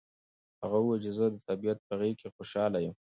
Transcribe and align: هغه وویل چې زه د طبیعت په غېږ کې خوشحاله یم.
هغه 0.63 0.77
وویل 0.79 1.01
چې 1.05 1.11
زه 1.17 1.25
د 1.33 1.37
طبیعت 1.49 1.79
په 1.87 1.93
غېږ 1.99 2.15
کې 2.21 2.33
خوشحاله 2.35 2.79
یم. 2.85 2.95